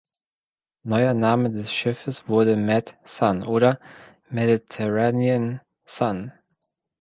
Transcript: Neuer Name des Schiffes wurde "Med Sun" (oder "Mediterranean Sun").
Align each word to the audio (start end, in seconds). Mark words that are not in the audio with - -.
Neuer 0.83 1.13
Name 1.13 1.49
des 1.51 1.71
Schiffes 1.71 2.27
wurde 2.27 2.57
"Med 2.57 2.97
Sun" 3.05 3.43
(oder 3.43 3.79
"Mediterranean 4.31 5.61
Sun"). 5.85 6.31